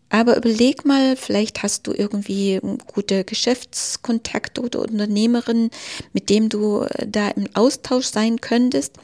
Aber 0.08 0.36
überleg 0.36 0.84
mal, 0.84 1.16
vielleicht 1.16 1.62
hast 1.62 1.86
du 1.86 1.92
irgendwie 1.92 2.60
gute 2.86 3.24
Geschäftskontakte 3.24 4.60
oder 4.60 4.80
Unternehmerinnen, 4.80 5.70
mit 6.12 6.28
dem 6.28 6.48
du 6.48 6.86
da 7.06 7.28
im 7.28 7.48
Austausch 7.54 8.06
sein 8.06 8.40
könntest. 8.40 8.96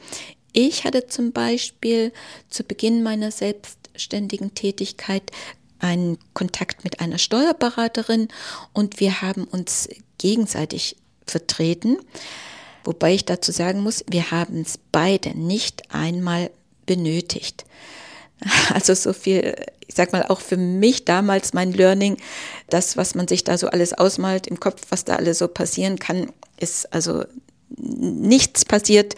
Ich 0.53 0.83
hatte 0.83 1.07
zum 1.07 1.31
Beispiel 1.31 2.11
zu 2.49 2.63
Beginn 2.63 3.01
meiner 3.01 3.31
selbstständigen 3.31 4.53
Tätigkeit 4.53 5.31
einen 5.79 6.17
Kontakt 6.33 6.83
mit 6.83 6.99
einer 6.99 7.17
Steuerberaterin 7.17 8.27
und 8.73 8.99
wir 8.99 9.21
haben 9.21 9.45
uns 9.45 9.89
gegenseitig 10.17 10.97
vertreten. 11.25 11.97
Wobei 12.83 13.13
ich 13.13 13.25
dazu 13.25 13.51
sagen 13.51 13.81
muss, 13.81 14.03
wir 14.09 14.31
haben 14.31 14.61
es 14.61 14.79
beide 14.91 15.37
nicht 15.37 15.93
einmal 15.93 16.51
benötigt. 16.85 17.65
Also 18.73 18.93
so 18.93 19.11
viel, 19.11 19.53
ich 19.87 19.95
sag 19.95 20.13
mal, 20.13 20.23
auch 20.23 20.39
für 20.39 20.55
mich 20.55 21.03
damals 21.03 21.53
mein 21.53 21.73
Learning, 21.73 22.15
das, 22.69 22.95
was 22.95 23.13
man 23.13 23.27
sich 23.27 23.43
da 23.43 23.57
so 23.57 23.67
alles 23.67 23.91
ausmalt 23.93 24.47
im 24.47 24.61
Kopf, 24.61 24.81
was 24.89 25.03
da 25.03 25.17
alles 25.17 25.39
so 25.39 25.49
passieren 25.49 25.99
kann, 25.99 26.31
ist 26.57 26.93
also 26.93 27.25
nichts 27.77 28.63
passiert. 28.63 29.15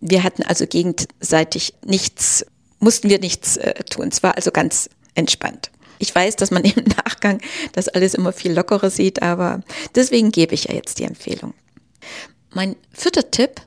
Wir 0.00 0.22
hatten 0.22 0.42
also 0.42 0.66
gegenseitig 0.66 1.74
nichts, 1.84 2.46
mussten 2.78 3.10
wir 3.10 3.18
nichts 3.18 3.58
äh, 3.58 3.84
tun. 3.84 4.08
Es 4.08 4.22
war 4.22 4.36
also 4.36 4.50
ganz 4.50 4.88
entspannt. 5.14 5.70
Ich 5.98 6.14
weiß, 6.14 6.36
dass 6.36 6.50
man 6.50 6.64
im 6.64 6.84
Nachgang 6.84 7.40
das 7.72 7.88
alles 7.88 8.14
immer 8.14 8.32
viel 8.32 8.52
lockerer 8.52 8.90
sieht, 8.90 9.22
aber 9.22 9.62
deswegen 9.94 10.30
gebe 10.30 10.54
ich 10.54 10.64
ja 10.64 10.74
jetzt 10.74 10.98
die 10.98 11.04
Empfehlung. 11.04 11.54
Mein 12.56 12.74
vierter 12.90 13.30
Tipp, 13.30 13.60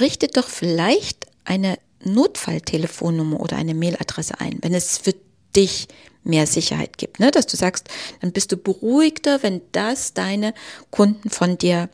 richte 0.00 0.26
doch 0.26 0.48
vielleicht 0.48 1.28
eine 1.44 1.78
Notfalltelefonnummer 2.02 3.38
oder 3.38 3.56
eine 3.56 3.72
Mailadresse 3.72 4.40
ein, 4.40 4.58
wenn 4.62 4.74
es 4.74 4.98
für 4.98 5.14
dich 5.54 5.86
mehr 6.24 6.48
Sicherheit 6.48 6.98
gibt, 6.98 7.20
ne? 7.20 7.30
dass 7.30 7.46
du 7.46 7.56
sagst, 7.56 7.86
dann 8.20 8.32
bist 8.32 8.50
du 8.50 8.56
beruhigter, 8.56 9.44
wenn 9.44 9.60
das 9.70 10.12
deine 10.12 10.54
Kunden 10.90 11.30
von 11.30 11.56
dir 11.56 11.88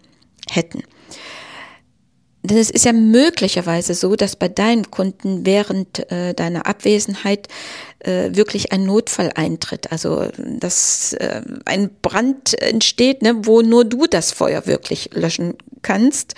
hätten. 0.49 0.85
Denn 2.43 2.57
es 2.57 2.71
ist 2.71 2.87
ja 2.87 2.95
möglicherweise 2.95 3.93
so, 3.93 4.17
dass 4.17 4.35
bei 4.35 4.49
deinen 4.49 4.91
Kunden 4.91 5.45
während 5.45 6.11
äh, 6.11 6.33
deiner 6.33 6.65
Abwesenheit 6.67 7.49
äh, 7.99 8.31
wirklich 8.33 8.73
ein 8.73 8.85
Notfall 8.85 9.33
eintritt. 9.35 9.93
Also 9.93 10.29
dass 10.39 11.13
äh, 11.13 11.43
ein 11.67 11.91
Brand 12.01 12.61
entsteht, 12.61 13.21
ne, 13.21 13.45
wo 13.47 13.61
nur 13.61 13.85
du 13.85 14.07
das 14.07 14.33
Feuer 14.33 14.67
wirklich 14.67 15.11
löschen 15.13 15.59
kannst. 15.83 16.35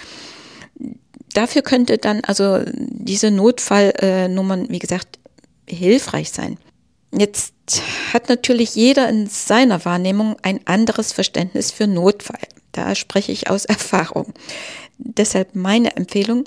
Dafür 1.33 1.63
könnte 1.63 1.99
dann 1.99 2.23
also 2.25 2.61
diese 2.67 3.31
Notfallnummern, 3.31 4.69
wie 4.71 4.79
gesagt, 4.79 5.19
hilfreich 5.69 6.31
sein. 6.31 6.59
Jetzt 7.13 7.55
hat 8.13 8.29
natürlich 8.29 8.75
jeder 8.75 9.09
in 9.09 9.27
seiner 9.29 9.85
Wahrnehmung 9.85 10.37
ein 10.43 10.61
anderes 10.67 11.13
Verständnis 11.13 11.71
für 11.71 11.87
Notfall. 11.87 12.47
Da 12.73 12.95
spreche 12.95 13.33
ich 13.33 13.51
aus 13.51 13.65
Erfahrung. 13.65 14.33
Deshalb 14.99 15.55
meine 15.55 15.97
Empfehlung, 15.97 16.45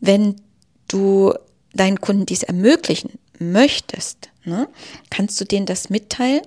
wenn 0.00 0.36
du 0.88 1.34
deinen 1.74 2.00
Kunden 2.00 2.26
dies 2.26 2.42
ermöglichen 2.42 3.18
möchtest, 3.38 4.30
ne, 4.44 4.68
kannst 5.10 5.40
du 5.40 5.44
denen 5.44 5.66
das 5.66 5.90
mitteilen, 5.90 6.42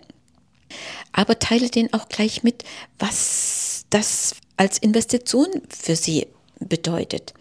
aber 1.12 1.40
teile 1.40 1.70
denen 1.70 1.94
auch 1.94 2.10
gleich 2.10 2.44
mit, 2.44 2.64
was 3.00 3.86
das 3.90 4.36
als 4.58 4.78
Investition 4.78 5.48
für 5.70 5.96
sie 5.96 6.28
bedeutet. 6.60 7.34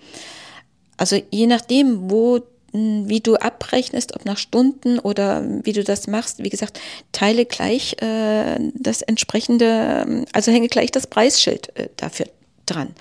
Also 0.96 1.20
je 1.30 1.46
nachdem, 1.46 2.10
wo 2.10 2.40
wie 2.72 3.20
du 3.20 3.34
abrechnest, 3.36 4.14
ob 4.14 4.24
nach 4.24 4.38
Stunden 4.38 4.98
oder 4.98 5.44
wie 5.64 5.72
du 5.72 5.82
das 5.82 6.06
machst. 6.06 6.42
Wie 6.42 6.50
gesagt, 6.50 6.78
teile 7.12 7.44
gleich 7.44 8.00
äh, 8.00 8.58
das 8.74 9.02
entsprechende, 9.02 10.24
also 10.32 10.52
hänge 10.52 10.68
gleich 10.68 10.90
das 10.90 11.06
Preisschild 11.06 11.76
äh, 11.76 11.88
dafür 11.96 12.26
dran. 12.66 12.94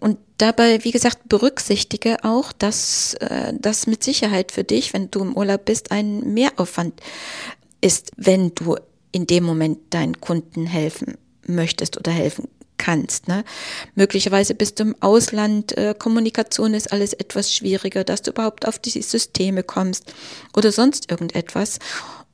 Und 0.00 0.18
dabei, 0.38 0.82
wie 0.84 0.90
gesagt, 0.90 1.28
berücksichtige 1.28 2.24
auch, 2.24 2.52
dass 2.52 3.14
äh, 3.14 3.52
das 3.58 3.86
mit 3.86 4.02
Sicherheit 4.02 4.52
für 4.52 4.64
dich, 4.64 4.92
wenn 4.92 5.10
du 5.10 5.20
im 5.20 5.36
Urlaub 5.36 5.64
bist, 5.64 5.92
ein 5.92 6.34
Mehraufwand 6.34 7.00
ist, 7.80 8.10
wenn 8.16 8.54
du 8.54 8.76
in 9.12 9.26
dem 9.26 9.44
Moment 9.44 9.94
deinen 9.94 10.20
Kunden 10.20 10.66
helfen 10.66 11.16
möchtest 11.46 11.96
oder 11.96 12.10
helfen 12.10 12.48
kannst. 12.78 13.28
Ne? 13.28 13.44
Möglicherweise 13.94 14.54
bist 14.54 14.78
du 14.78 14.84
im 14.84 14.96
Ausland, 15.00 15.76
äh, 15.76 15.94
Kommunikation 15.98 16.74
ist 16.74 16.92
alles 16.92 17.12
etwas 17.12 17.52
schwieriger, 17.52 18.04
dass 18.04 18.22
du 18.22 18.30
überhaupt 18.30 18.66
auf 18.66 18.78
die 18.78 19.02
Systeme 19.02 19.62
kommst 19.62 20.12
oder 20.56 20.72
sonst 20.72 21.10
irgendetwas. 21.10 21.78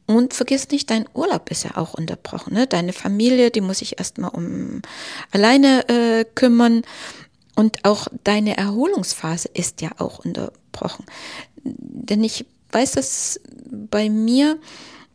Und 0.06 0.34
vergiss 0.34 0.68
nicht, 0.70 0.90
dein 0.90 1.08
Urlaub 1.14 1.50
ist 1.50 1.62
ja 1.62 1.76
auch 1.76 1.94
unterbrochen. 1.94 2.54
Ne? 2.54 2.66
Deine 2.66 2.92
Familie, 2.92 3.52
die 3.52 3.60
muss 3.60 3.78
sich 3.78 3.98
erstmal 3.98 4.30
um 4.30 4.82
alleine 5.30 5.88
äh, 5.88 6.24
kümmern. 6.34 6.82
Und 7.54 7.84
auch 7.84 8.08
deine 8.24 8.56
Erholungsphase 8.56 9.48
ist 9.54 9.82
ja 9.82 9.90
auch 9.98 10.18
unterbrochen. 10.18 11.04
Denn 11.62 12.24
ich 12.24 12.46
weiß 12.72 12.92
das 12.92 13.40
bei 13.70 14.08
mir, 14.08 14.58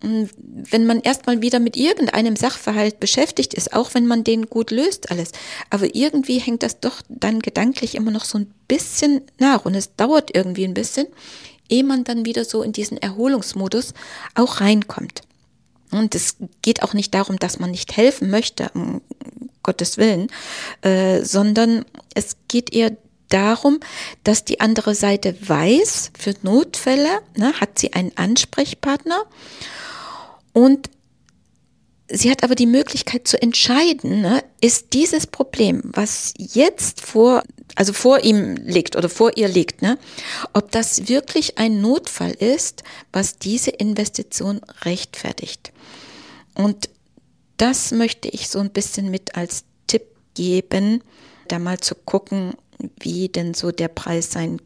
wenn 0.02 0.86
man 0.86 1.00
erstmal 1.00 1.42
wieder 1.42 1.60
mit 1.60 1.78
irgendeinem 1.78 2.36
Sachverhalt 2.36 3.00
beschäftigt 3.00 3.54
ist, 3.54 3.74
auch 3.74 3.94
wenn 3.94 4.06
man 4.06 4.24
den 4.24 4.48
gut 4.48 4.72
löst 4.72 5.10
alles, 5.10 5.32
aber 5.70 5.96
irgendwie 5.96 6.40
hängt 6.40 6.64
das 6.64 6.80
doch 6.80 7.02
dann 7.10 7.40
gedanklich 7.40 7.96
immer 7.96 8.12
noch 8.12 8.26
so 8.26 8.38
ein 8.38 8.54
bisschen 8.68 9.22
nach 9.40 9.66
und 9.66 9.74
es 9.74 9.96
dauert 9.96 10.36
irgendwie 10.36 10.66
ein 10.66 10.74
bisschen, 10.74 11.08
ehe 11.70 11.84
man 11.84 12.04
dann 12.04 12.26
wieder 12.26 12.46
so 12.46 12.62
in 12.62 12.74
diesen 12.74 12.98
Erholungsmodus 12.98 13.94
auch 14.36 14.62
reinkommt. 14.62 15.22
Und 15.92 16.14
es 16.14 16.36
geht 16.62 16.84
auch 16.84 16.94
nicht 16.94 17.14
darum, 17.14 17.38
dass 17.38 17.60
man 17.60 17.72
nicht 17.72 17.96
helfen 17.96 18.30
möchte, 18.30 18.70
um 18.74 19.02
Gottes 19.64 19.98
Willen, 19.98 20.28
äh, 20.82 21.24
sondern 21.24 21.86
es 22.14 22.36
geht 22.48 22.74
eher 22.74 22.92
darum, 23.30 23.80
dass 24.24 24.46
die 24.46 24.60
andere 24.60 24.94
Seite 24.94 25.36
weiß, 25.42 26.12
für 26.18 26.36
Notfälle 26.44 27.22
ne, 27.36 27.54
hat 27.60 27.80
sie 27.80 27.94
einen 27.94 28.12
Ansprechpartner 28.16 29.24
und 30.56 30.90
sie 32.08 32.32
hat 32.32 32.46
aber 32.46 32.56
die 32.56 32.66
Möglichkeit 32.66 33.28
zu 33.28 33.42
entscheiden, 33.42 34.22
ne, 34.22 34.42
ist 34.62 34.94
dieses 34.94 35.28
Problem, 35.28 35.82
was 35.84 36.34
jetzt 36.38 37.02
vor, 37.02 37.44
also 37.76 37.92
vor 37.92 38.22
ihm 38.22 38.56
liegt 38.56 38.96
oder 38.96 39.10
vor 39.10 39.36
ihr 39.36 39.50
liegt, 39.50 39.82
ne, 39.82 40.00
ob 40.54 40.72
das 40.72 41.10
wirklich 41.10 41.58
ein 41.58 41.82
Notfall 41.82 42.32
ist, 42.32 42.84
was 43.12 43.38
diese 43.38 43.72
Investition 43.72 44.62
rechtfertigt. 44.86 45.74
Und 46.54 46.90
das 47.58 47.92
möchte 47.92 48.30
ich 48.30 48.48
so 48.48 48.60
ein 48.60 48.70
bisschen 48.70 49.12
mit 49.12 49.36
als 49.36 49.66
Tipp 49.88 50.04
geben, 50.36 51.04
da 51.50 51.60
mal 51.60 51.82
zu 51.82 51.96
gucken, 51.96 52.54
wie 53.02 53.28
denn 53.28 53.54
so 53.54 53.72
der 53.72 53.90
Preis 53.90 54.32
sein 54.32 54.62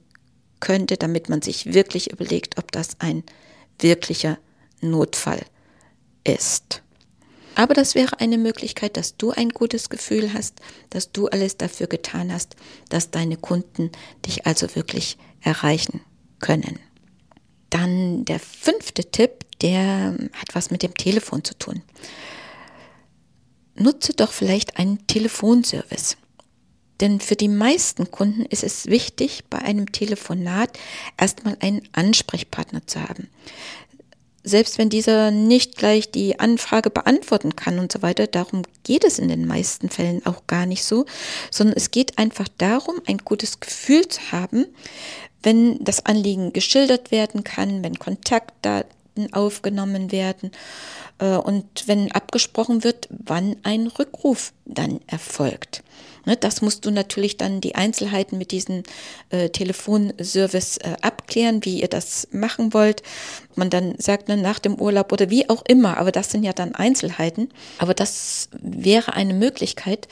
könnte, 0.59 0.97
damit 0.97 1.29
man 1.29 1.41
sich 1.41 1.73
wirklich 1.73 2.11
überlegt, 2.11 2.59
ob 2.59 2.71
das 2.71 2.89
ein 2.99 3.23
wirklicher 3.79 4.37
Notfall 4.81 5.39
ist. 5.39 5.58
Aber 7.55 7.73
das 7.73 7.95
wäre 7.95 8.19
eine 8.19 8.37
Möglichkeit, 8.37 8.95
dass 8.95 9.17
du 9.17 9.31
ein 9.31 9.49
gutes 9.49 9.89
Gefühl 9.89 10.33
hast, 10.33 10.61
dass 10.89 11.11
du 11.11 11.27
alles 11.27 11.57
dafür 11.57 11.87
getan 11.87 12.31
hast, 12.31 12.55
dass 12.89 13.11
deine 13.11 13.37
Kunden 13.37 13.91
dich 14.25 14.45
also 14.45 14.75
wirklich 14.75 15.17
erreichen 15.41 16.01
können. 16.39 16.79
Dann 17.69 18.25
der 18.25 18.39
fünfte 18.39 19.11
Tipp, 19.11 19.45
der 19.61 20.15
hat 20.33 20.53
was 20.55 20.71
mit 20.71 20.83
dem 20.83 20.93
Telefon 20.93 21.43
zu 21.43 21.57
tun 21.57 21.81
nutze 23.79 24.13
doch 24.13 24.31
vielleicht 24.31 24.77
einen 24.77 25.05
Telefonservice. 25.07 26.17
Denn 26.99 27.21
für 27.21 27.35
die 27.35 27.47
meisten 27.47 28.11
Kunden 28.11 28.45
ist 28.45 28.63
es 28.63 28.87
wichtig, 28.87 29.45
bei 29.49 29.59
einem 29.59 29.91
Telefonat 29.91 30.77
erstmal 31.17 31.57
einen 31.61 31.87
Ansprechpartner 31.93 32.85
zu 32.87 33.01
haben. 33.01 33.29
Selbst 34.49 34.79
wenn 34.79 34.89
dieser 34.89 35.29
nicht 35.29 35.77
gleich 35.77 36.09
die 36.09 36.39
Anfrage 36.39 36.89
beantworten 36.89 37.55
kann 37.55 37.77
und 37.77 37.91
so 37.91 38.01
weiter, 38.01 38.25
darum 38.25 38.63
geht 38.83 39.03
es 39.03 39.19
in 39.19 39.27
den 39.27 39.45
meisten 39.45 39.89
Fällen 39.89 40.25
auch 40.25 40.47
gar 40.47 40.65
nicht 40.65 40.83
so, 40.83 41.05
sondern 41.51 41.77
es 41.77 41.91
geht 41.91 42.17
einfach 42.17 42.47
darum, 42.57 42.95
ein 43.05 43.19
gutes 43.19 43.59
Gefühl 43.59 44.07
zu 44.07 44.31
haben, 44.31 44.65
wenn 45.43 45.83
das 45.83 46.05
Anliegen 46.05 46.51
geschildert 46.51 47.11
werden 47.11 47.43
kann, 47.43 47.83
wenn 47.83 47.99
Aufgenommen 49.31 50.11
werden 50.11 50.51
äh, 51.19 51.35
und 51.35 51.87
wenn 51.87 52.11
abgesprochen 52.11 52.83
wird, 52.83 53.07
wann 53.11 53.57
ein 53.63 53.87
Rückruf 53.87 54.53
dann 54.65 54.99
erfolgt. 55.07 55.83
Ne, 56.25 56.37
das 56.37 56.61
musst 56.61 56.85
du 56.85 56.91
natürlich 56.91 57.37
dann 57.37 57.61
die 57.61 57.75
Einzelheiten 57.75 58.37
mit 58.37 58.51
diesem 58.51 58.83
äh, 59.29 59.49
Telefonservice 59.49 60.77
äh, 60.77 60.95
abklären, 61.01 61.63
wie 61.65 61.81
ihr 61.81 61.87
das 61.87 62.27
machen 62.31 62.73
wollt. 62.73 63.03
Man 63.55 63.69
dann 63.69 63.95
sagt, 63.97 64.27
ne, 64.27 64.37
nach 64.37 64.59
dem 64.59 64.75
Urlaub 64.75 65.11
oder 65.11 65.29
wie 65.29 65.49
auch 65.49 65.63
immer, 65.67 65.97
aber 65.97 66.11
das 66.11 66.31
sind 66.31 66.43
ja 66.43 66.53
dann 66.53 66.75
Einzelheiten. 66.75 67.49
Aber 67.77 67.93
das 67.93 68.49
wäre 68.61 69.13
eine 69.13 69.33
Möglichkeit, 69.33 70.07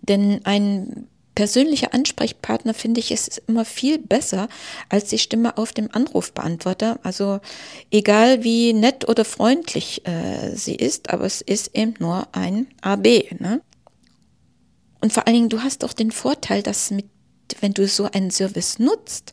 denn 0.00 0.40
ein 0.44 1.08
persönlicher 1.38 1.94
Ansprechpartner 1.94 2.74
finde 2.74 2.98
ich 2.98 3.12
ist 3.12 3.42
immer 3.46 3.64
viel 3.64 4.00
besser 4.00 4.48
als 4.88 5.04
die 5.04 5.20
Stimme 5.20 5.56
auf 5.56 5.72
dem 5.72 5.88
Anrufbeantworter. 5.92 6.98
Also 7.04 7.38
egal 7.92 8.42
wie 8.42 8.72
nett 8.72 9.08
oder 9.08 9.24
freundlich 9.24 10.04
äh, 10.04 10.56
sie 10.56 10.74
ist, 10.74 11.10
aber 11.10 11.26
es 11.26 11.40
ist 11.40 11.76
eben 11.76 11.94
nur 12.00 12.26
ein 12.32 12.66
AB. 12.80 13.30
Ne? 13.38 13.60
Und 15.00 15.12
vor 15.12 15.28
allen 15.28 15.36
Dingen, 15.36 15.48
du 15.48 15.62
hast 15.62 15.84
auch 15.84 15.92
den 15.92 16.10
Vorteil, 16.10 16.64
dass 16.64 16.90
mit, 16.90 17.06
wenn 17.60 17.72
du 17.72 17.86
so 17.86 18.10
einen 18.10 18.32
Service 18.32 18.80
nutzt, 18.80 19.30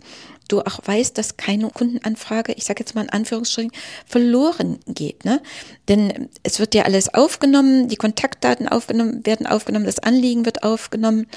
du 0.48 0.62
auch 0.62 0.80
weißt, 0.84 1.18
dass 1.18 1.38
keine 1.38 1.70
Kundenanfrage, 1.70 2.54
ich 2.54 2.66
sage 2.66 2.82
jetzt 2.82 2.96
mal 2.96 3.04
in 3.04 3.10
Anführungsstrichen, 3.10 3.72
verloren 4.06 4.80
geht. 4.88 5.26
Ne? 5.26 5.42
Denn 5.88 6.30
es 6.44 6.60
wird 6.60 6.76
ja 6.76 6.84
alles 6.84 7.14
aufgenommen, 7.14 7.88
die 7.88 7.96
Kontaktdaten 7.96 8.68
aufgenommen, 8.68 9.26
werden 9.26 9.48
aufgenommen, 9.48 9.86
das 9.86 10.00
Anliegen 10.00 10.46
wird 10.46 10.64
aufgenommen 10.64 11.28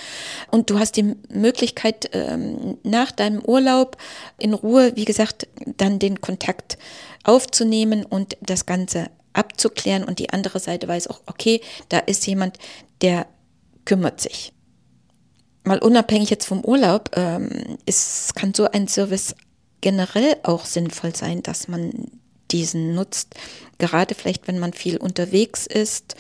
und 0.50 0.71
du 0.71 0.79
hast 0.79 0.97
die 0.97 1.15
Möglichkeit, 1.29 2.11
ähm, 2.12 2.79
nach 2.83 3.12
deinem 3.12 3.43
Urlaub 3.45 3.97
in 4.38 4.55
Ruhe, 4.55 4.93
wie 4.95 5.05
gesagt, 5.05 5.49
dann 5.77 5.99
den 5.99 6.21
Kontakt 6.21 6.79
aufzunehmen 7.25 8.05
und 8.05 8.37
das 8.41 8.67
Ganze 8.67 9.07
abzuklären 9.33 10.05
und 10.05 10.19
die 10.19 10.31
andere 10.31 10.59
Seite 10.59 10.88
weiß 10.88 11.09
auch, 11.09 11.21
okay, 11.27 11.61
da 11.88 11.99
ist 11.99 12.27
jemand, 12.27 12.59
der 13.00 13.27
kümmert 13.85 14.21
sich. 14.21 14.53
Mal 15.69 15.79
unabhängig 15.79 16.31
jetzt 16.31 16.47
vom 16.47 16.65
Urlaub, 16.65 17.11
ähm, 17.15 17.79
ist, 17.87 18.35
kann 18.35 18.55
so 18.55 18.71
ein 18.71 18.89
Service 18.89 19.35
generell 19.81 20.37
auch 20.43 20.65
sinnvoll 20.65 21.15
sein, 21.15 21.43
dass 21.43 21.69
man 21.69 22.11
diesen 22.51 22.95
nutzt, 22.95 23.35
gerade 23.79 24.15
vielleicht, 24.15 24.49
wenn 24.49 24.59
man 24.59 24.73
viel 24.73 24.97
unterwegs 24.97 25.67
ist, 25.67 26.17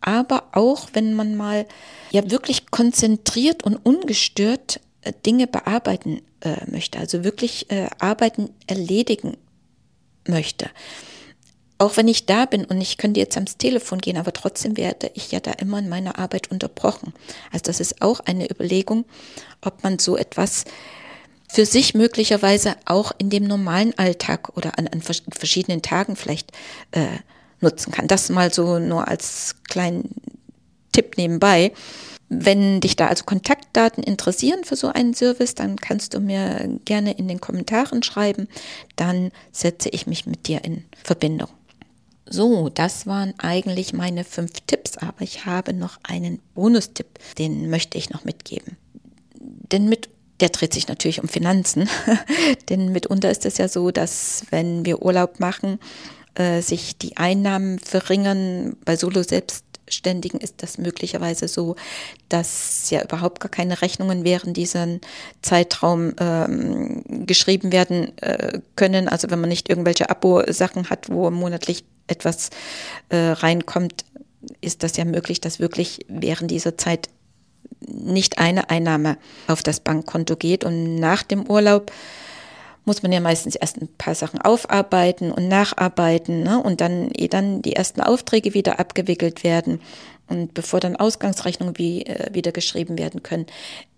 aber 0.00 0.48
auch 0.52 0.88
wenn 0.94 1.12
man 1.12 1.36
mal 1.36 1.66
ja 2.10 2.30
wirklich 2.30 2.70
konzentriert 2.70 3.62
und 3.64 3.76
ungestört 3.76 4.80
äh, 5.02 5.12
Dinge 5.26 5.46
bearbeiten 5.46 6.22
äh, 6.40 6.70
möchte, 6.70 6.98
also 6.98 7.22
wirklich 7.22 7.70
äh, 7.70 7.88
Arbeiten 7.98 8.48
erledigen 8.66 9.36
möchte 10.26 10.70
auch 11.80 11.96
wenn 11.96 12.08
ich 12.08 12.26
da 12.26 12.44
bin 12.44 12.66
und 12.66 12.78
ich 12.80 12.98
könnte 12.98 13.20
jetzt 13.20 13.36
ans 13.36 13.56
Telefon 13.56 14.00
gehen, 14.00 14.18
aber 14.18 14.34
trotzdem 14.34 14.76
werde 14.76 15.10
ich 15.14 15.32
ja 15.32 15.40
da 15.40 15.52
immer 15.52 15.78
in 15.78 15.88
meiner 15.88 16.18
Arbeit 16.18 16.50
unterbrochen. 16.50 17.14
Also 17.50 17.62
das 17.64 17.80
ist 17.80 18.02
auch 18.02 18.20
eine 18.20 18.50
Überlegung, 18.50 19.06
ob 19.62 19.82
man 19.82 19.98
so 19.98 20.18
etwas 20.18 20.66
für 21.48 21.64
sich 21.64 21.94
möglicherweise 21.94 22.76
auch 22.84 23.12
in 23.16 23.30
dem 23.30 23.44
normalen 23.44 23.98
Alltag 23.98 24.56
oder 24.58 24.78
an, 24.78 24.88
an 24.88 25.00
verschiedenen 25.00 25.80
Tagen 25.80 26.16
vielleicht 26.16 26.52
äh, 26.92 27.06
nutzen 27.60 27.92
kann. 27.92 28.08
Das 28.08 28.28
mal 28.28 28.52
so 28.52 28.78
nur 28.78 29.08
als 29.08 29.56
kleinen 29.68 30.14
Tipp 30.92 31.16
nebenbei. 31.16 31.72
Wenn 32.28 32.80
dich 32.80 32.94
da 32.94 33.08
also 33.08 33.24
Kontaktdaten 33.24 34.04
interessieren 34.04 34.64
für 34.64 34.76
so 34.76 34.88
einen 34.88 35.14
Service, 35.14 35.54
dann 35.54 35.76
kannst 35.76 36.12
du 36.12 36.20
mir 36.20 36.78
gerne 36.84 37.12
in 37.12 37.26
den 37.26 37.40
Kommentaren 37.40 38.02
schreiben. 38.02 38.48
Dann 38.96 39.32
setze 39.50 39.88
ich 39.88 40.06
mich 40.06 40.26
mit 40.26 40.46
dir 40.46 40.62
in 40.62 40.84
Verbindung. 41.02 41.48
So, 42.32 42.68
das 42.68 43.08
waren 43.08 43.34
eigentlich 43.38 43.92
meine 43.92 44.22
fünf 44.22 44.52
Tipps, 44.66 44.96
aber 44.96 45.22
ich 45.22 45.46
habe 45.46 45.74
noch 45.74 45.98
einen 46.04 46.40
Bonustipp, 46.54 47.18
den 47.38 47.68
möchte 47.68 47.98
ich 47.98 48.10
noch 48.10 48.24
mitgeben. 48.24 48.76
Denn 49.34 49.88
mit 49.88 50.08
der 50.38 50.48
dreht 50.48 50.72
sich 50.72 50.88
natürlich 50.88 51.20
um 51.20 51.28
Finanzen, 51.28 51.88
denn 52.70 52.92
mitunter 52.92 53.30
ist 53.30 53.44
es 53.44 53.58
ja 53.58 53.68
so, 53.68 53.90
dass 53.90 54.44
wenn 54.50 54.86
wir 54.86 55.02
Urlaub 55.02 55.40
machen, 55.40 55.78
äh, 56.34 56.62
sich 56.62 56.96
die 56.96 57.16
Einnahmen 57.16 57.80
verringern. 57.80 58.76
Bei 58.84 58.94
Solo 58.96 59.24
Selbstständigen 59.24 60.40
ist 60.40 60.62
das 60.62 60.78
möglicherweise 60.78 61.48
so, 61.48 61.74
dass 62.28 62.88
ja 62.90 63.02
überhaupt 63.02 63.40
gar 63.40 63.50
keine 63.50 63.82
Rechnungen 63.82 64.22
während 64.22 64.56
diesem 64.56 65.00
Zeitraum 65.42 66.14
ähm, 66.20 67.26
geschrieben 67.26 67.72
werden 67.72 68.16
äh, 68.18 68.60
können. 68.76 69.08
Also 69.08 69.30
wenn 69.30 69.40
man 69.40 69.48
nicht 69.48 69.68
irgendwelche 69.68 70.08
Abo-Sachen 70.08 70.88
hat, 70.88 71.10
wo 71.10 71.28
monatlich 71.30 71.84
etwas 72.06 72.50
äh, 73.08 73.16
reinkommt, 73.16 74.04
ist 74.60 74.82
das 74.82 74.96
ja 74.96 75.04
möglich, 75.04 75.40
dass 75.40 75.60
wirklich 75.60 76.06
während 76.08 76.50
dieser 76.50 76.76
Zeit 76.76 77.08
nicht 77.80 78.38
eine 78.38 78.70
Einnahme 78.70 79.16
auf 79.46 79.62
das 79.62 79.80
Bankkonto 79.80 80.36
geht. 80.36 80.64
Und 80.64 80.96
nach 80.96 81.22
dem 81.22 81.48
Urlaub 81.48 81.92
muss 82.84 83.02
man 83.02 83.12
ja 83.12 83.20
meistens 83.20 83.54
erst 83.54 83.80
ein 83.80 83.88
paar 83.98 84.14
Sachen 84.14 84.40
aufarbeiten 84.40 85.30
und 85.30 85.48
nacharbeiten 85.48 86.42
ne? 86.42 86.62
und 86.62 86.80
dann, 86.80 87.10
eh 87.14 87.28
dann 87.28 87.62
die 87.62 87.76
ersten 87.76 88.00
Aufträge 88.00 88.54
wieder 88.54 88.80
abgewickelt 88.80 89.44
werden 89.44 89.80
und 90.30 90.54
bevor 90.54 90.80
dann 90.80 90.96
Ausgangsrechnungen 90.96 91.76
wie, 91.76 92.06
äh, 92.06 92.32
wieder 92.32 92.52
geschrieben 92.52 92.98
werden 92.98 93.22
können, 93.22 93.46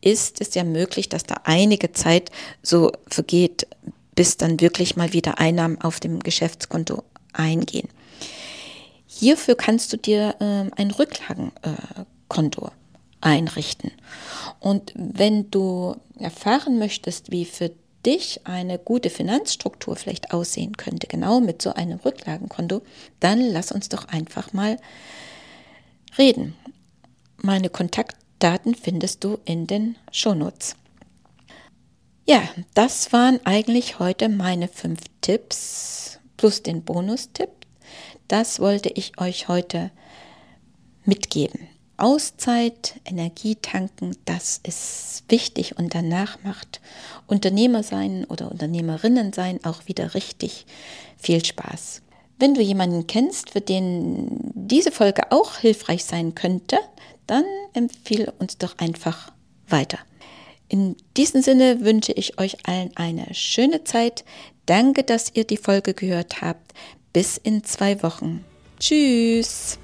ist 0.00 0.40
es 0.40 0.54
ja 0.54 0.64
möglich, 0.64 1.08
dass 1.08 1.24
da 1.24 1.36
einige 1.44 1.92
Zeit 1.92 2.30
so 2.62 2.90
vergeht, 3.06 3.66
bis 4.14 4.38
dann 4.38 4.60
wirklich 4.60 4.96
mal 4.96 5.12
wieder 5.12 5.38
Einnahmen 5.38 5.80
auf 5.80 6.00
dem 6.00 6.20
Geschäftskonto 6.20 7.04
eingehen. 7.32 7.88
Hierfür 9.06 9.54
kannst 9.54 9.92
du 9.92 9.96
dir 9.98 10.36
äh, 10.40 10.70
ein 10.80 10.90
Rücklagenkonto 10.90 12.66
äh, 12.66 12.70
einrichten. 13.20 13.92
Und 14.58 14.92
wenn 14.96 15.50
du 15.50 15.96
erfahren 16.18 16.78
möchtest, 16.78 17.30
wie 17.30 17.44
für 17.44 17.70
dich 18.04 18.40
eine 18.44 18.78
gute 18.78 19.10
Finanzstruktur 19.10 19.96
vielleicht 19.96 20.32
aussehen 20.32 20.76
könnte, 20.76 21.06
genau 21.06 21.40
mit 21.40 21.62
so 21.62 21.72
einem 21.74 21.98
Rücklagenkonto, 21.98 22.82
dann 23.20 23.40
lass 23.40 23.72
uns 23.72 23.88
doch 23.88 24.08
einfach 24.08 24.52
mal 24.52 24.76
reden. 26.18 26.54
Meine 27.36 27.70
Kontaktdaten 27.70 28.74
findest 28.74 29.24
du 29.24 29.38
in 29.44 29.66
den 29.66 29.96
Shownotes. 30.10 30.76
Ja, 32.26 32.42
das 32.74 33.12
waren 33.12 33.40
eigentlich 33.44 33.98
heute 33.98 34.28
meine 34.28 34.68
fünf 34.68 35.00
Tipps 35.20 36.18
plus 36.42 36.60
den 36.60 36.82
Bonustipp 36.82 37.50
das 38.26 38.58
wollte 38.58 38.88
ich 38.88 39.20
euch 39.20 39.46
heute 39.46 39.92
mitgeben. 41.04 41.68
Auszeit, 41.98 42.98
Energie 43.04 43.54
tanken, 43.54 44.16
das 44.24 44.60
ist 44.66 45.22
wichtig 45.28 45.78
und 45.78 45.94
danach 45.94 46.42
macht 46.42 46.80
Unternehmer 47.28 47.84
sein 47.84 48.24
oder 48.24 48.50
Unternehmerinnen 48.50 49.32
sein 49.32 49.60
auch 49.64 49.86
wieder 49.86 50.14
richtig 50.14 50.66
viel 51.16 51.44
Spaß. 51.44 52.02
Wenn 52.40 52.54
du 52.54 52.60
jemanden 52.60 53.06
kennst, 53.06 53.50
für 53.50 53.60
den 53.60 54.50
diese 54.54 54.90
Folge 54.90 55.30
auch 55.30 55.58
hilfreich 55.58 56.04
sein 56.04 56.34
könnte, 56.34 56.78
dann 57.28 57.44
empfehle 57.72 58.32
uns 58.40 58.58
doch 58.58 58.78
einfach 58.78 59.30
weiter. 59.68 59.98
In 60.72 60.96
diesem 61.18 61.42
Sinne 61.42 61.82
wünsche 61.82 62.12
ich 62.12 62.40
euch 62.40 62.66
allen 62.66 62.96
eine 62.96 63.26
schöne 63.34 63.84
Zeit. 63.84 64.24
Danke, 64.66 65.02
dass 65.02 65.34
ihr 65.34 65.44
die 65.44 65.56
Folge 65.56 65.94
gehört 65.94 66.40
habt. 66.40 66.72
Bis 67.12 67.36
in 67.36 67.64
zwei 67.64 68.02
Wochen. 68.02 68.44
Tschüss. 68.78 69.78